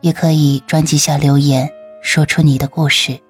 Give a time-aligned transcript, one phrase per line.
[0.00, 1.70] 也可以专辑下留言，
[2.02, 3.20] 说出你的故事。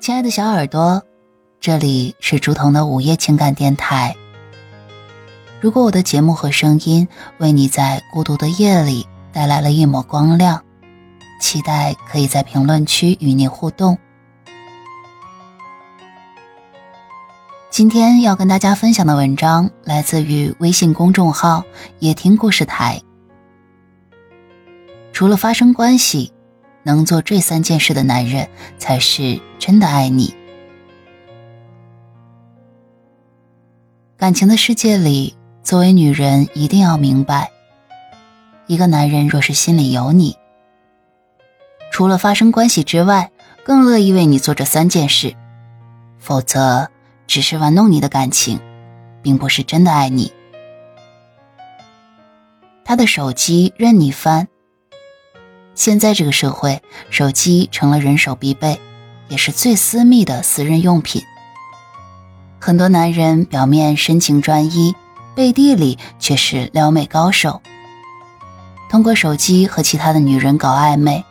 [0.00, 1.02] 亲爱的小耳朵，
[1.60, 4.16] 这里是竹筒的午夜情感电台。
[5.60, 7.06] 如果我的节目和声音
[7.38, 10.62] 为你在孤独的夜里带来了一抹光亮。
[11.38, 13.96] 期待可以在评论区与你互动。
[17.70, 21.62] 今天要跟大家分享的文章来自于微信公众号
[22.00, 23.00] “夜听故事台”。
[25.12, 26.32] 除了发生关系，
[26.82, 30.34] 能做这三件事的男人才是真的爱你。
[34.16, 37.48] 感情的世界里，作为女人一定要明白，
[38.66, 40.36] 一个男人若是心里有你。
[41.90, 43.30] 除了发生关系之外，
[43.64, 45.34] 更乐意为你做这三件事，
[46.18, 46.88] 否则
[47.26, 48.60] 只是玩弄你的感情，
[49.22, 50.32] 并不是真的爱你。
[52.84, 54.48] 他的手机任你翻。
[55.74, 58.80] 现在这个社会，手机成了人手必备，
[59.28, 61.22] 也是最私密的私人用品。
[62.60, 64.94] 很多男人表面深情专一，
[65.34, 67.60] 背地里却是撩妹高手，
[68.90, 71.24] 通过手机和其他的女人搞暧昧。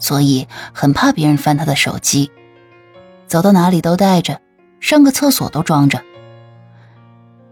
[0.00, 2.32] 所以很怕别人翻他的手机，
[3.28, 4.40] 走到哪里都带着，
[4.80, 6.02] 上个厕所都装着。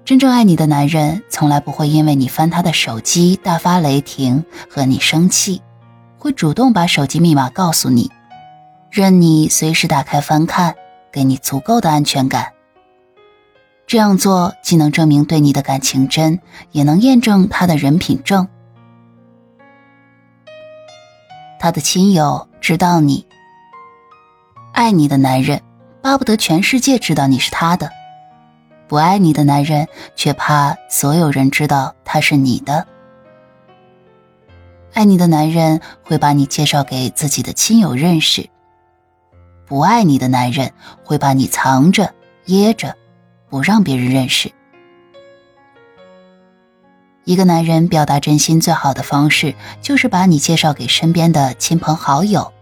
[0.04, 5.60] 真正爱你的男人，从来不会因为你翻他的手机大发雷霆和你生气，
[6.18, 8.10] 会主动把手机密码告诉你，
[8.90, 10.74] 任你随时打开翻看，
[11.12, 12.52] 给你足够的安全感。
[13.86, 16.40] 这样做既能证明对你的感情真，
[16.72, 18.48] 也能验证他的人品正。
[21.58, 23.26] 他的亲友知道你
[24.72, 25.60] 爱你的男人，
[26.00, 27.88] 巴不得全世界知道你是他的；
[28.86, 32.86] 不爱你的男人，却怕所有人知道他是你的。
[34.94, 38.48] 爱你的男人会把你介绍给自己的亲友认识；
[39.66, 40.72] 不爱你的男人
[41.04, 42.14] 会把你藏着
[42.46, 42.96] 掖着，
[43.48, 44.50] 不让别人认识。
[47.28, 52.54] 一个男人表达真心最好的方式，就是把你介绍给身边的亲朋好友。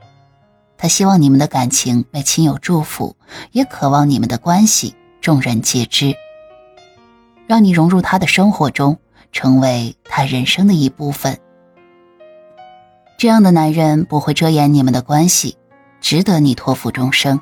[0.76, 3.14] 他希望你们的感情被亲友祝福，
[3.52, 6.16] 也渴望你们的关系众人皆知，
[7.46, 8.98] 让你融入他的生活中，
[9.30, 11.38] 成为他人生的一部分。
[13.16, 15.56] 这样的男人不会遮掩你们的关系，
[16.00, 17.40] 值得你托付终生。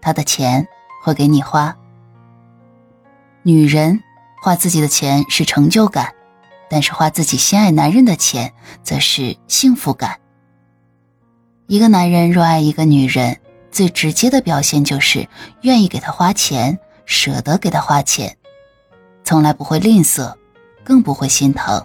[0.00, 0.66] 他的钱
[1.02, 1.76] 会给你花，
[3.42, 4.02] 女人。
[4.42, 6.14] 花自己的钱是成就感，
[6.70, 8.52] 但是花自己心爱男人的钱
[8.82, 10.18] 则是幸福感。
[11.66, 13.40] 一个男人若爱一个女人，
[13.72, 15.28] 最直接的表现就是
[15.62, 18.36] 愿意给她花钱，舍得给她花钱，
[19.24, 20.32] 从来不会吝啬，
[20.84, 21.84] 更不会心疼。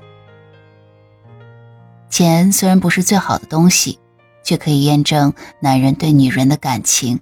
[2.10, 4.00] 钱虽然不是最好的东西，
[4.44, 7.20] 却可以验证男人对女人的感情。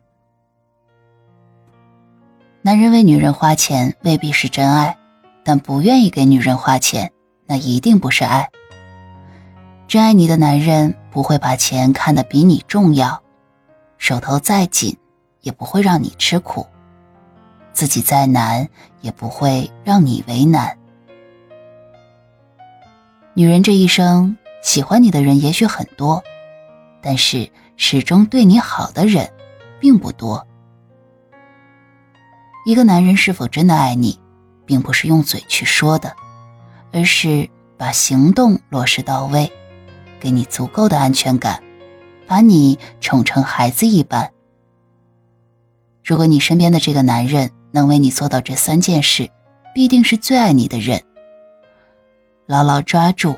[2.61, 4.97] 男人为女人花钱未必是真爱。
[5.49, 7.11] 但不愿意给女人花钱，
[7.47, 8.51] 那一定不是爱。
[9.87, 13.23] 真爱你的男人不会把钱看得比你重要，
[13.97, 14.95] 手头再紧
[15.41, 16.67] 也不会让你吃苦，
[17.73, 18.69] 自己再难
[19.01, 20.77] 也不会让你为难。
[23.33, 26.23] 女人这一生喜欢你的人也许很多，
[27.01, 29.27] 但是始终对你好的人
[29.79, 30.45] 并不多。
[32.67, 34.19] 一个男人是否真的爱你？
[34.69, 36.15] 并不是用嘴去说的，
[36.93, 39.51] 而是把行动落实到位，
[40.19, 41.63] 给你足够的安全感，
[42.27, 44.31] 把你宠成孩子一般。
[46.05, 49.27] 如果你身边的这个男人能为你做到这三件事，
[49.73, 51.01] 必定是最爱你的人。
[52.45, 53.35] 牢牢抓住，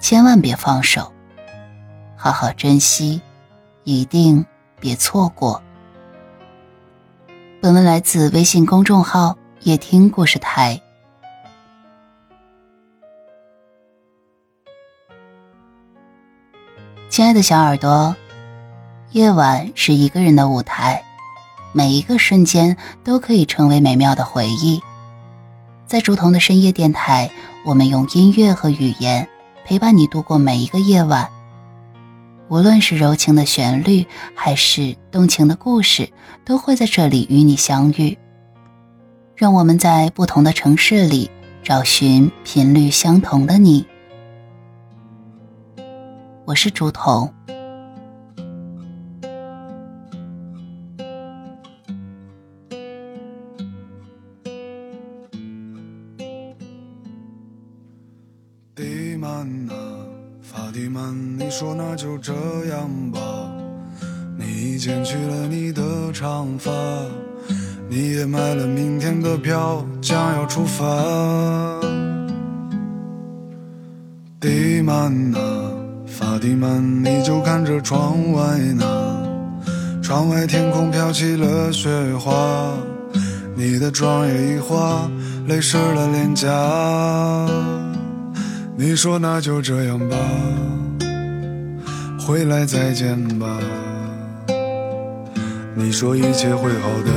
[0.00, 1.12] 千万别放手，
[2.16, 3.20] 好好珍惜，
[3.84, 4.46] 一定
[4.80, 5.62] 别错过。
[7.60, 9.36] 本文来自微信公众号。
[9.64, 10.80] 夜听故事台，
[17.10, 18.16] 亲爱的小耳朵，
[19.10, 21.04] 夜晚是一个人的舞台，
[21.74, 22.74] 每一个瞬间
[23.04, 24.80] 都可以成为美妙的回忆。
[25.86, 27.30] 在竹筒的深夜电台，
[27.66, 29.28] 我们用音乐和语言
[29.66, 31.28] 陪伴你度过每一个夜晚。
[32.48, 36.10] 无论是柔情的旋律，还是动情的故事，
[36.46, 38.16] 都会在这里与你相遇。
[39.40, 41.30] 让我们在不同的城市里
[41.62, 43.86] 找寻频率相同的你。
[46.44, 47.32] 我是竹筒。
[58.74, 59.72] 迪曼娜，
[60.42, 62.34] 法蒂曼，你说那就这
[62.66, 63.18] 样吧。
[64.36, 66.70] 你剪去了你的长发，
[67.92, 70.84] 你也买了明天的票，将要出发。
[74.40, 75.40] 迪曼娜，
[76.06, 78.86] 法蒂曼，你就看着窗外那，
[80.00, 82.72] 窗外天空飘起了雪花，
[83.56, 85.10] 你的妆也已化，
[85.48, 86.48] 泪湿了脸颊。
[88.76, 90.16] 你说那就这样吧，
[92.20, 93.58] 回来再见吧。
[95.74, 97.12] 你说一切会好的，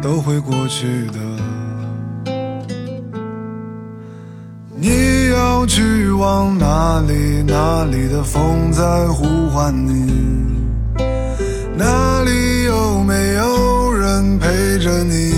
[0.00, 1.18] 都会过去的。
[4.76, 7.42] 你要去往哪里？
[7.42, 10.12] 哪里的风在呼唤你？
[11.76, 15.34] 哪里有没有人陪着你？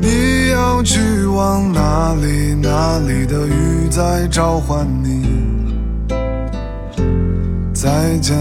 [0.00, 2.54] 你要去往哪里？
[2.54, 5.37] 哪里的雨在召唤你？
[7.80, 8.34] 再见，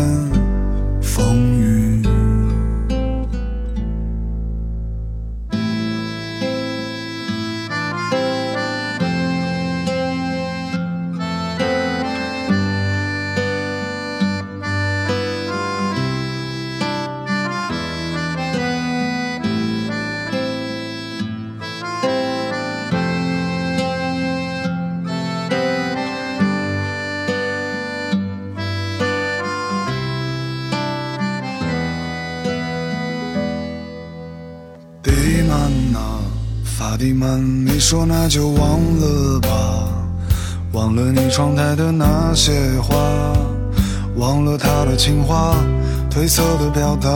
[36.78, 39.90] 法蒂曼，你说那就忘了吧，
[40.74, 42.96] 忘了你窗台的那些花，
[44.16, 45.56] 忘了他的情话，
[46.08, 47.10] 褪色的表达。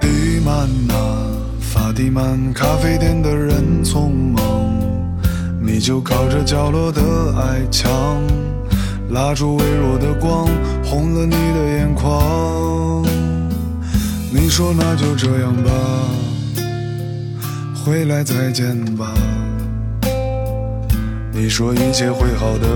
[0.00, 1.26] 蒂曼啊，
[1.60, 4.40] 法蒂曼，咖啡店的人匆忙，
[5.60, 7.02] 你就靠着角落的
[7.40, 7.90] 矮墙，
[9.10, 10.46] 蜡烛微弱的光，
[10.84, 13.04] 红了你的眼眶。
[14.38, 15.72] 你说那就这样吧，
[17.82, 19.14] 回来再见吧。
[21.32, 22.68] 你说一切会好的，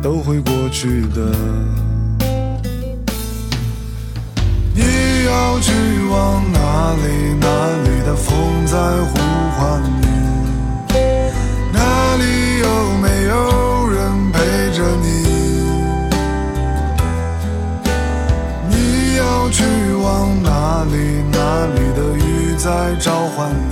[0.00, 1.34] 都会过去的。
[4.74, 5.72] 你要去
[6.08, 7.34] 往哪里？
[7.40, 7.48] 哪
[7.82, 9.18] 里的风在呼
[9.58, 10.06] 唤你？
[22.98, 23.67] 召唤